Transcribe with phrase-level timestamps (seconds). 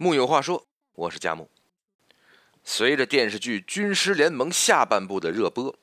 [0.00, 1.50] 木有话说，我是佳木。
[2.62, 5.76] 随着电视剧《军师联盟》下半部的热播，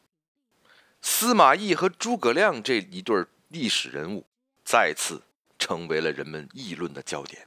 [1.02, 4.26] 司马懿和诸葛亮这一对历史人物
[4.64, 5.22] 再次
[5.60, 7.46] 成为了人们议论的焦点。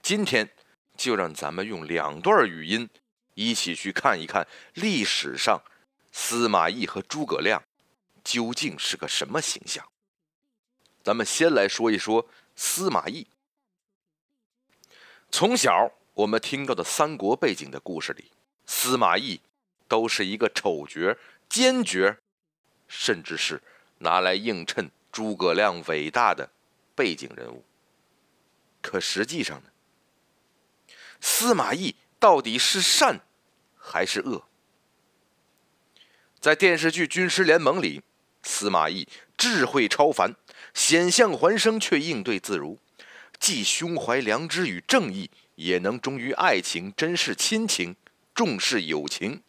[0.00, 0.48] 今天
[0.96, 2.88] 就让咱们用两段语音
[3.34, 5.60] 一起去看一看历史上
[6.12, 7.62] 司马懿和诸葛亮
[8.24, 9.86] 究竟是个什么形象。
[11.02, 12.26] 咱们先来说一说
[12.56, 13.26] 司马懿。
[15.30, 18.32] 从小我们听到的三国背景的故事里，
[18.66, 19.40] 司马懿
[19.86, 21.16] 都是一个丑角、
[21.48, 22.16] 奸角，
[22.88, 23.62] 甚至是
[23.98, 26.50] 拿来映衬诸葛亮伟大的
[26.94, 27.64] 背景人物。
[28.80, 29.70] 可实际上呢，
[31.20, 33.20] 司马懿到底是善
[33.76, 34.44] 还是恶？
[36.40, 38.02] 在电视剧《军师联盟》里，
[38.42, 40.34] 司马懿智慧超凡，
[40.72, 42.78] 险象环生却应对自如。
[43.38, 47.96] 既胸怀良知与正义，也能忠于爱情、珍视亲情、
[48.34, 49.42] 重视友情，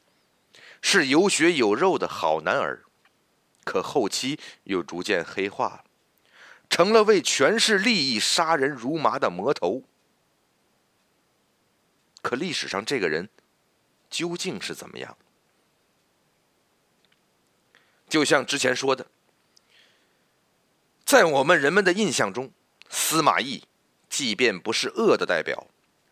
[0.81, 2.83] 是有血有肉的好男儿。
[3.65, 5.83] 可后期又逐渐黑化了，
[6.69, 9.83] 成了为权势利益杀人如麻的魔头。
[12.21, 13.29] 可历史上这个人
[14.09, 15.17] 究竟是怎么样？
[18.07, 19.07] 就像之前说的，
[21.05, 22.51] 在我们人们的印象中，
[22.89, 23.63] 司马懿。
[24.09, 25.67] 即便不是恶的代表，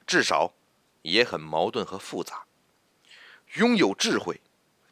[0.06, 0.54] 至少
[1.02, 2.46] 也很矛盾和复杂。
[3.56, 4.40] 拥有智慧，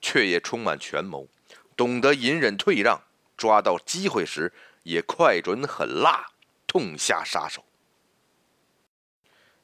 [0.01, 1.27] 却也充满权谋，
[1.75, 3.01] 懂得隐忍退让，
[3.37, 4.51] 抓到机会时
[4.83, 6.31] 也快准狠辣，
[6.65, 7.63] 痛下杀手。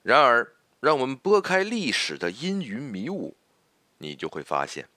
[0.03, 3.35] 然而，让我们拨开历史的阴云迷雾，
[3.99, 4.89] 你就会发现，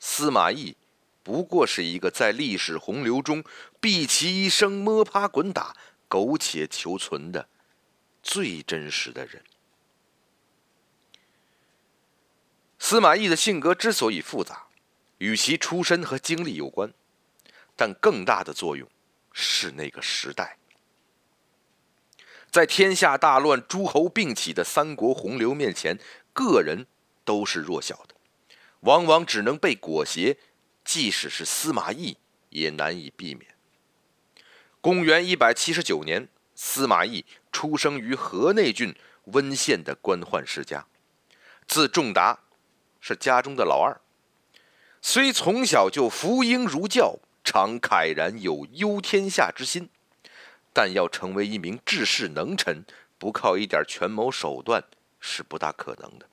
[0.00, 0.76] 司马懿
[1.22, 3.44] 不过是一个在历史洪流中
[3.80, 5.76] 毕其一生摸爬滚打、
[6.08, 7.48] 苟且求存的。
[8.28, 9.42] 最真实的人。
[12.78, 14.66] 司马懿的性格之所以复杂，
[15.16, 16.92] 与其出身和经历有关，
[17.74, 18.86] 但更大的作用
[19.32, 20.58] 是那个时代。
[22.50, 25.98] 在天下大乱、诸侯并起的三国洪流面前，
[26.34, 26.86] 个人
[27.24, 28.14] 都是弱小的，
[28.80, 30.36] 往往只能被裹挟。
[30.84, 32.18] 即使是司马懿，
[32.50, 33.56] 也难以避免。
[34.82, 36.28] 公元一百七十九年。
[36.60, 37.24] 司马懿
[37.58, 40.86] 出生于河内郡温县的官宦世家，
[41.66, 42.38] 字仲达，
[43.00, 44.00] 是家中的老二。
[45.02, 49.90] 虽从小就服膺儒教，常慨然有忧天下之心，
[50.72, 52.84] 但要成为一名治世能臣，
[53.18, 54.84] 不靠一点权谋手段
[55.18, 56.28] 是不大可能的。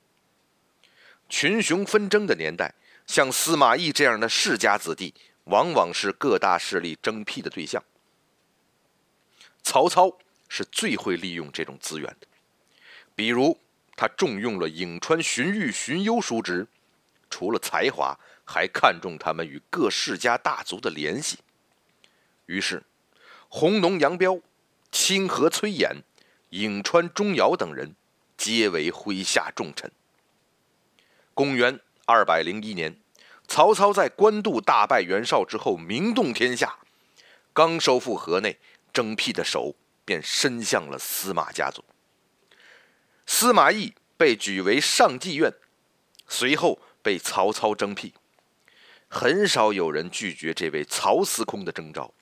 [1.28, 2.72] 群雄纷争的年代，
[3.08, 5.12] 像司马懿这样的世家子弟，
[5.46, 7.82] 往往是各大势力争辟的对象。
[9.64, 10.16] 曹操
[10.48, 12.26] 是最会利用这种资源的，
[13.14, 13.58] 比如
[13.96, 16.66] 他重用了颍川荀彧、荀攸叔侄，
[17.28, 21.38] 除了才华，还看重他们与各世家大族的联系。
[22.46, 22.82] 于是，
[23.48, 24.40] 弘农杨彪、
[24.92, 26.02] 清河崔琰、
[26.50, 27.96] 颍川钟繇等人
[28.36, 29.90] 皆为麾下重臣。
[31.34, 32.98] 公元二百零一年，
[33.48, 36.78] 曹操在官渡大败袁绍之后，名动天下，
[37.52, 38.58] 刚收复河内。
[38.92, 39.74] 征辟的首
[40.06, 41.84] 便伸向了司马家族。
[43.26, 45.52] 司马懿被举为上计院，
[46.26, 48.14] 随后被曹操征辟。
[49.08, 52.12] 很少有人拒绝这位曹司空的征召，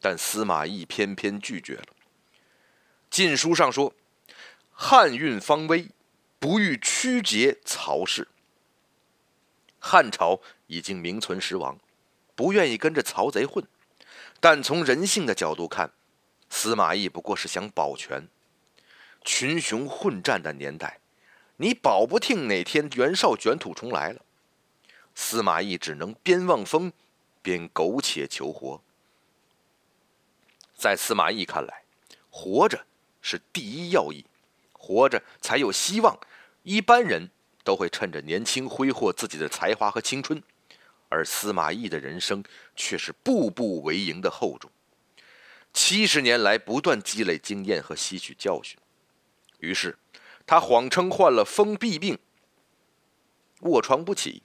[0.00, 1.86] 但司马懿偏偏拒绝了。
[3.10, 3.92] 晋书上说
[4.72, 5.88] ：“汉运方危，
[6.38, 8.28] 不欲曲节曹氏。”
[9.78, 11.78] 汉朝已经名存实亡，
[12.34, 13.64] 不愿意跟着曹贼混。
[14.40, 15.92] 但从人性的角度看，
[16.50, 18.28] 司马懿不过是想保全。
[19.24, 20.98] 群雄混战的年代，
[21.56, 24.20] 你保不定哪天袁绍卷土重来了。
[25.14, 26.92] 司马懿只能边望风，
[27.40, 28.82] 边苟且求活。
[30.74, 31.82] 在司马懿看来，
[32.30, 32.84] 活着
[33.20, 34.24] 是第一要义，
[34.72, 36.18] 活着才有希望。
[36.62, 37.30] 一般人
[37.62, 40.42] 都会趁着年轻挥霍自己的才华和青春。
[41.08, 42.42] 而司马懿的人生
[42.76, 44.70] 却是步步为营的厚重，
[45.72, 48.78] 七十年来不断积累经验和吸取教训，
[49.58, 49.98] 于是
[50.46, 52.18] 他谎称患了风痹病，
[53.60, 54.42] 卧床不起。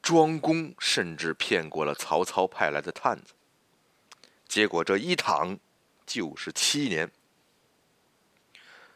[0.00, 3.32] 庄公甚至骗过了曹操派来的探子，
[4.46, 5.58] 结果这一躺
[6.06, 7.10] 就是七年。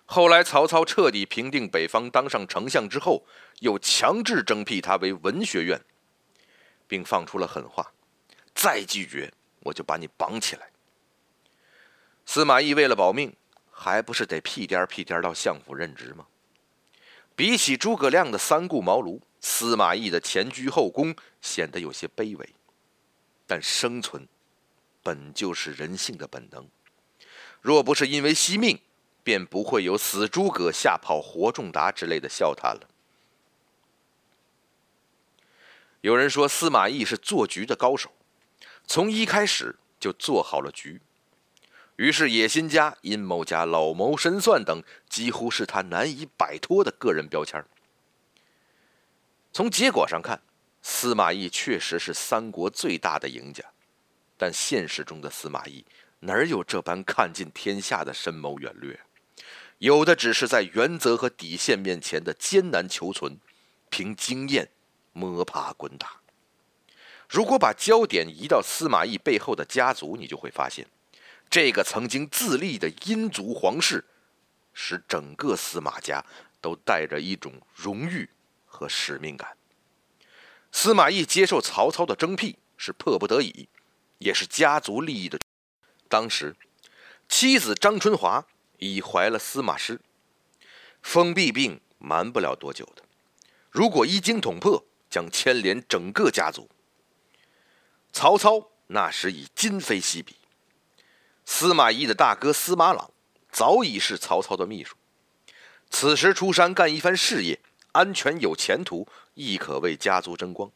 [0.07, 3.27] 后来曹操彻底平定北方，当上丞相之后，
[3.59, 5.81] 又强制征辟他为文学院。
[6.91, 7.93] 并放出了狠话
[8.53, 10.71] ：“再拒绝，我就把你绑起来。”
[12.27, 13.35] 司马懿为了保命，
[13.71, 16.27] 还不是得屁颠屁颠到相府任职吗？
[17.35, 22.55] 比起诸葛亮的三顾茅庐，司马懿的前居后宫显得有些卑微。
[23.47, 24.29] 但生存
[25.03, 26.69] 本就是人性的本能，
[27.61, 28.79] 若不是因为惜命，
[29.25, 32.89] 便不会有“死诸葛吓跑活仲达”之类的笑谈了。
[36.03, 38.13] 有人说司马懿是做局的高手，
[38.87, 41.01] 从一开始就做好了局。
[41.97, 47.63] 于是野心家、阴谋家、老谋深算等，几乎是他难以摆脱的个人标签。
[49.53, 50.41] 从结果上看，
[50.81, 53.63] 司马懿确实是三国最大的赢家，
[54.39, 55.85] 但现实中的司马懿
[56.21, 58.99] 哪有这般看尽天下的深谋远虑？
[59.79, 63.39] 有的只是在原则和底线面前的艰难求存，
[63.91, 64.71] 凭经验
[65.13, 66.20] 摸爬滚打。
[67.31, 70.85] 如果把焦点移到司马懿背后的家族，你就会发现。
[71.49, 74.05] 这个曾经自立的殷族皇室，
[74.75, 76.25] 使整个司马家
[76.61, 78.29] 都带着一种荣誉
[78.67, 79.57] 和使命感。
[80.73, 83.69] 司马懿接受曹操的征辟是迫不得已，
[84.19, 85.39] 也是家族利益的。
[86.09, 86.57] 当时，
[87.29, 88.45] 妻子张春华
[88.79, 90.01] 已怀了司马师，
[91.01, 93.05] 封闭病瞒不了多久的。
[93.71, 96.69] 如果一经捅破，将牵连整个家族。
[98.13, 100.37] 曹操那时已今非昔比。
[101.45, 103.11] 司马懿的大哥司马朗
[103.51, 104.95] 早已是曹操的秘书，
[105.91, 107.61] 此时出山干一番事业，
[107.93, 110.71] 安全有前途，亦可为家族争光。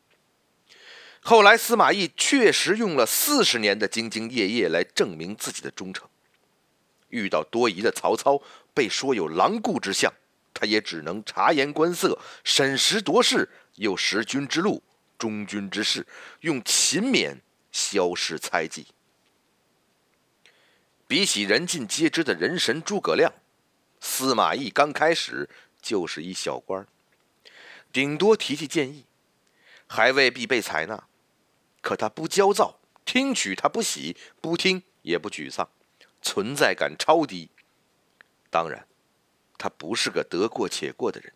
[1.20, 6.08] 后来司马懿确实用了四十年的兢兢业业来证明自己的忠诚。
[7.08, 8.42] 遇到多疑的曹操，
[8.74, 10.12] 被说有狼顾之相，
[10.52, 14.82] 他也只能察言观色，审时度势，又识君之路，
[15.24, 16.06] 忠君之事，
[16.40, 17.38] 用勤勉
[17.72, 18.88] 消失猜忌。
[21.06, 23.32] 比起人尽皆知的人神诸葛亮，
[24.02, 25.48] 司马懿刚开始
[25.80, 26.86] 就是一小官
[27.90, 29.06] 顶多提提建议，
[29.86, 31.08] 还未必被采纳。
[31.80, 35.66] 可他不焦躁，听取他不喜，不听也不沮丧，
[36.20, 37.48] 存在感超低。
[38.50, 38.86] 当然，
[39.56, 41.32] 他不是个得过且过的人。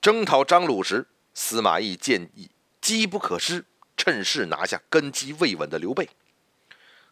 [0.00, 2.50] 征讨张鲁时，司马懿建议
[2.80, 3.64] 机不可失，
[3.96, 6.10] 趁势拿下根基未稳的刘备。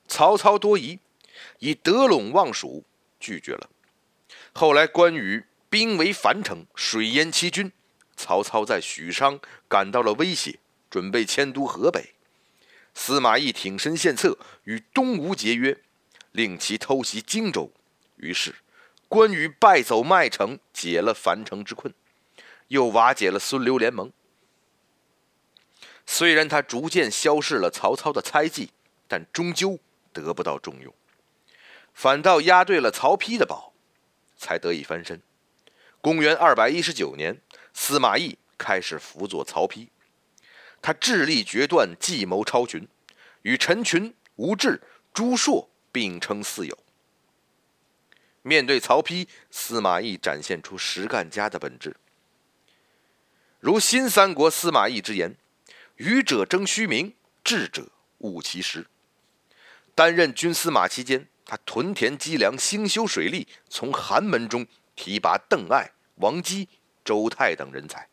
[0.06, 0.98] 曹操多疑，
[1.58, 2.84] 以得陇望蜀，
[3.20, 3.68] 拒绝了。
[4.52, 7.70] 后来关羽兵围樊城，水淹七军，
[8.16, 9.38] 曹操在许昌
[9.68, 10.58] 感到了威胁，
[10.90, 12.14] 准备迁都河北。
[12.94, 15.78] 司马懿挺身献策，与东吴结约，
[16.32, 17.70] 令其偷袭荆州。
[18.16, 18.56] 于是，
[19.06, 21.94] 关羽败走麦城，解了樊城之困，
[22.68, 24.10] 又瓦解了孙刘联盟。
[26.06, 28.70] 虽然他逐渐消逝了曹操的猜忌，
[29.06, 29.78] 但终究。
[30.10, 30.92] 得不到重用，
[31.94, 33.72] 反倒押对了曹丕的宝，
[34.36, 35.22] 才得以翻身。
[36.00, 37.40] 公元二百一十九年，
[37.72, 39.88] 司马懿开始辅佐曹丕，
[40.82, 42.88] 他智力决断，计谋超群，
[43.42, 44.82] 与陈群、吴质、
[45.12, 46.76] 朱硕并称四友。
[48.42, 51.94] 面对曹丕，司马懿展现出实干家的本质。
[53.60, 55.36] 如新三国司马懿之言
[55.96, 58.86] ：“愚者争虚名，智者务其实。”
[59.96, 64.64] 担任军司马期间，他屯田积粮，兴修水利，从寒门中
[64.94, 66.68] 提拔邓艾、王基、
[67.04, 68.08] 周泰等人才。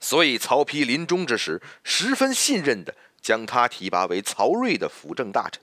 [0.00, 5.62] 所以曹丕临终之时，十分信任的将他提拔为曹睿的辅政大臣。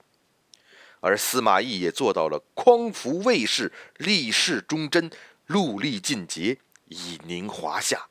[1.01, 5.12] 而司马懿也做到了匡扶卫士，立事忠贞，
[5.48, 6.58] 戮力尽节，
[6.89, 8.08] 以宁华夏。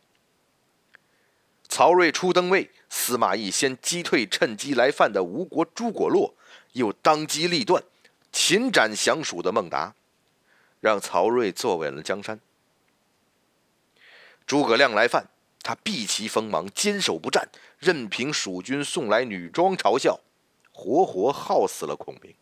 [1.68, 6.34] 曹睿初登位，司马懿先击退趁机来犯的吴国诸葛洛，
[6.72, 7.84] 又当机立断，
[8.32, 9.94] 擒斩降蜀的孟达，
[10.80, 12.40] 让曹睿坐稳了江山。
[14.46, 15.28] 诸葛亮来犯，
[15.62, 20.20] 他避其锋芒，坚守不战，任凭蜀军送来女装嘲笑，
[20.72, 22.34] 活活耗死了孔明。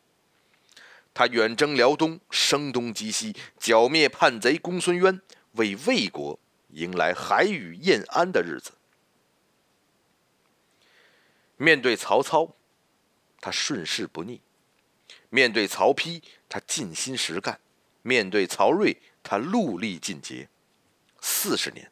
[1.13, 5.21] 他远征辽东，声东击西，剿灭叛贼公孙渊，
[5.57, 6.39] 为魏国
[6.71, 8.73] 迎来海宇晏安的日子。
[11.57, 12.55] 面对曹操，
[13.41, 14.41] 他顺势不逆；
[15.31, 17.55] 面对曹丕，他尽心实干；
[18.03, 20.49] 面对曹睿，他戮力尽节。
[21.21, 21.91] 四十年，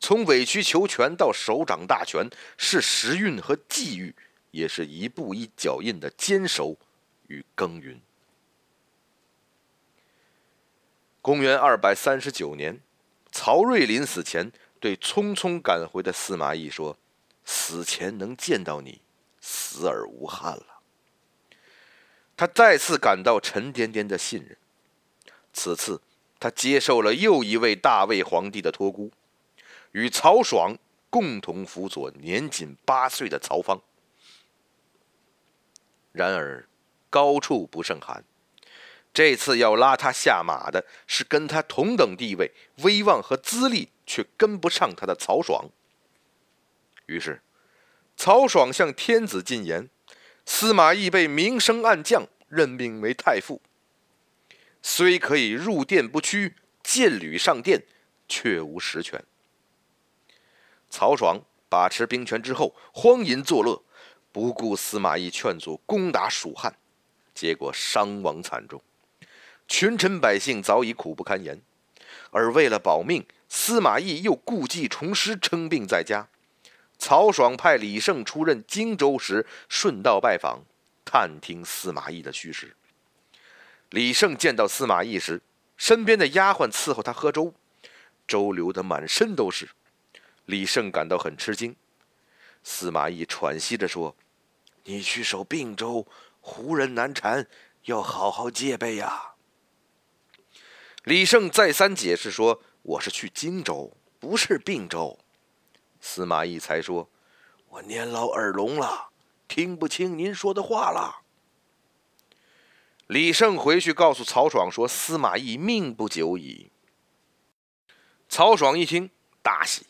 [0.00, 4.14] 从委曲求全到手掌大权，是时运和际遇，
[4.50, 6.76] 也是一步一脚印的坚守
[7.28, 8.00] 与耕耘。
[11.22, 12.80] 公元二百三十九年，
[13.36, 14.50] 曹睿临死前
[14.80, 16.96] 对匆匆赶回的司马懿说。
[17.48, 19.00] 死前能见到你，
[19.40, 20.80] 死而无憾了。
[22.36, 24.56] 他再次感到沉甸甸的信任。
[25.52, 26.00] 此次，
[26.40, 29.12] 他接受了又一位大魏皇帝的托孤，
[29.92, 30.76] 与曹爽
[31.08, 33.80] 共同辅佐年仅八岁的曹芳。
[36.10, 36.66] 然而，
[37.08, 38.24] 高处不胜寒。
[39.16, 45.70] 这次要拉他下马的是跟他同等地位、威望和资历却跟不上他的曹爽。
[47.06, 47.40] 于是，
[48.14, 49.88] 曹爽向天子进言：
[50.44, 53.62] 司马懿被明升暗降，任命为太傅，
[54.82, 57.84] 虽可以入殿不趋，见履上殿，
[58.28, 59.24] 却无实权。
[60.90, 63.82] 曹爽把持兵权之后，荒淫作乐，
[64.30, 66.76] 不顾司马懿劝阻，攻打蜀汉，
[67.34, 68.78] 结果伤亡惨重。
[69.68, 71.60] 群臣百姓早已苦不堪言，
[72.30, 76.28] 而为了保命，司马懿又故技重施，称病在家。
[76.98, 80.64] 曹爽派李胜出任荆州时，顺道拜访，
[81.04, 82.74] 探听司马懿的虚实。
[83.90, 85.42] 李胜见到司马懿时，
[85.76, 87.52] 身边的丫鬟伺候他喝粥，
[88.26, 89.68] 粥流得满身都是。
[90.46, 91.76] 李胜感到很吃惊。
[92.62, 94.16] 司马懿喘息着说
[94.84, 96.06] ：“你去守并州，
[96.40, 97.46] 胡人难缠，
[97.84, 99.32] 要好好戒备呀。”
[101.06, 105.16] 李胜再三解释说：“我是去荆州，不是并州。”
[106.02, 107.08] 司马懿才说
[107.70, 109.10] ：“我年老耳聋了，
[109.46, 111.22] 听不清您说的话了。”
[113.06, 116.72] 李胜回去告诉曹爽说：“司马懿命不久矣。”
[118.28, 119.08] 曹爽一听
[119.40, 119.86] 大喜，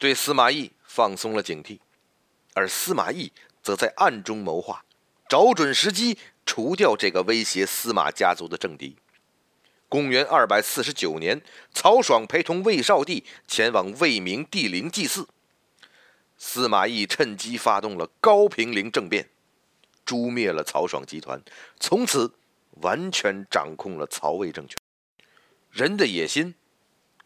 [0.00, 1.78] 对司马懿放松了警惕，
[2.54, 4.84] 而司马懿则在暗中谋划，
[5.28, 8.96] 找准时机除掉这个威胁司马家族的政敌。
[9.88, 11.40] 公元二百四十九年，
[11.72, 15.28] 曹爽陪同魏少帝前往魏明帝陵祭祀。
[16.36, 19.28] 司马懿趁机发动了高平陵政变，
[20.04, 21.40] 诛灭了曹爽集团，
[21.78, 22.34] 从此
[22.82, 24.78] 完全掌控了曹魏政权。
[25.70, 26.54] 人的野心，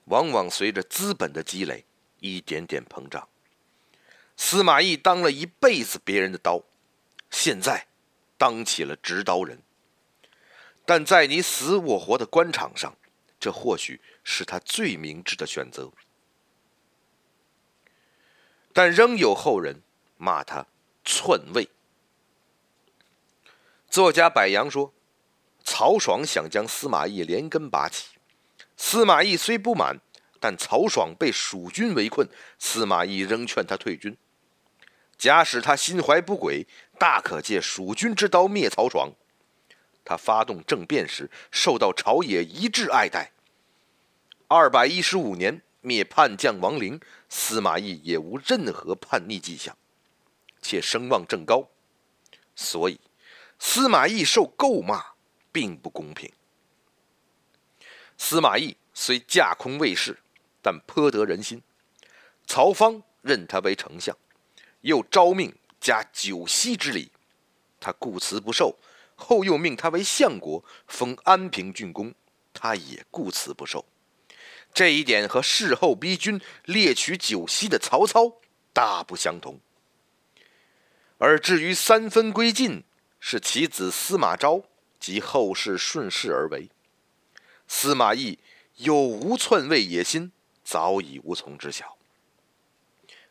[0.05, 1.85] 往往随着资本的积累
[2.21, 3.27] 一点点膨胀。
[4.37, 6.63] 司马懿当了一辈子别人的刀，
[7.31, 7.87] 现在
[8.39, 9.61] 当起了执刀人。
[10.91, 12.97] 但在你死我活的官场上，
[13.39, 15.89] 这或许是他最明智的选择。
[18.73, 19.83] 但仍有后人
[20.17, 20.67] 骂他
[21.05, 21.69] 篡位。
[23.89, 24.93] 作家柏杨说
[25.63, 28.17] ：“曹爽想将司马懿连根拔起，
[28.77, 30.01] 司马懿虽不满，
[30.41, 32.29] 但曹爽被蜀军围困，
[32.59, 34.17] 司马懿仍劝他退军。
[35.17, 36.67] 假使他心怀不轨，
[36.99, 39.13] 大可借蜀军之刀灭曹爽。”
[40.11, 43.31] 他发动政变时，受到朝野一致爱戴。
[44.49, 49.77] 二百一十五年灭叛将王陵，司马懿也无任何叛逆迹象，
[50.61, 51.69] 且声望正高，
[52.57, 52.99] 所以
[53.61, 55.01] 司马懿受诟骂
[55.53, 56.29] 并不公平。
[58.19, 60.19] 司马懿虽架空魏氏，
[60.61, 61.63] 但颇得人心。
[62.49, 64.17] 曹芳任他为丞相，
[64.81, 67.13] 又招命加九锡之礼，
[67.79, 68.77] 他故辞不受。
[69.21, 72.13] 后又命他为相国，封安平郡公，
[72.53, 73.85] 他也顾此不受。
[74.75, 78.41] 这一点和事后逼军猎取九锡的曹操
[78.73, 79.61] 大不相同。
[81.19, 82.83] 而至于三分归晋，
[83.21, 84.63] 是其子司马昭
[84.99, 86.71] 及后世顺势而为。
[87.69, 88.39] 司马懿
[88.77, 90.33] 有无篡位野心，
[90.65, 91.99] 早已无从知晓。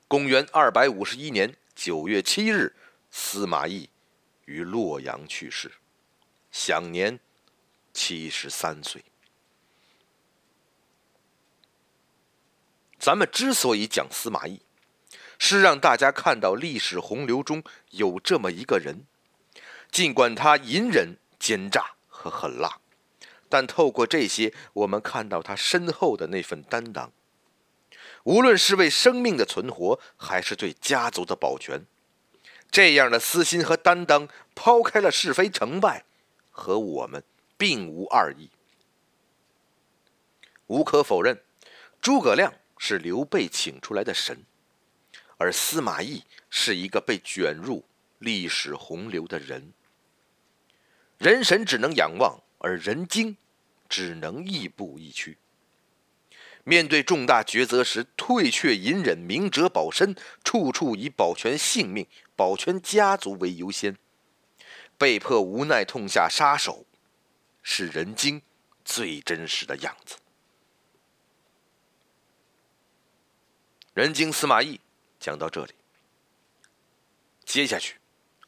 [0.07, 2.75] 公元二百五十一年九月七日，
[3.09, 3.89] 司马懿。
[4.49, 5.71] 于洛阳去世，
[6.51, 7.19] 享年
[7.93, 9.05] 七十三岁。
[12.97, 14.61] 咱们之所以讲司马懿，
[15.37, 19.05] 是让大家看到历史洪流中有这么一个人，
[19.91, 22.79] 尽管他隐忍、奸诈和狠辣，
[23.47, 27.13] 但透过这些，我们看到他身后的那份担当。
[28.23, 31.85] 无论是为生命的存活，还是对家族的保全。
[32.71, 36.05] 这样的私心和担当，抛开了是非成败，
[36.51, 37.23] 和我们
[37.57, 38.49] 并无二异。
[40.67, 41.41] 无可否认，
[41.99, 44.45] 诸葛亮是刘备请出来的神，
[45.37, 47.83] 而司马懿是一个被卷入
[48.19, 49.73] 历史洪流的人。
[51.17, 53.35] 人神只能仰望，而人精
[53.89, 55.37] 只能亦步亦趋。
[56.63, 63.97] 面对重大抉择时，退却隐忍，明哲保身，处处以保全性命、保全家族为优先，
[64.97, 66.85] 被迫无奈痛下杀手，
[67.63, 68.41] 是人精
[68.85, 70.17] 最真实的样子。
[73.95, 74.79] 人精司马懿
[75.19, 75.73] 讲到这里，
[77.43, 77.97] 接下去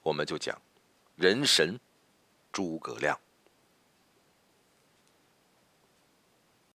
[0.04, 0.62] 我们就讲
[1.16, 1.80] 人神
[2.52, 3.20] 诸葛亮。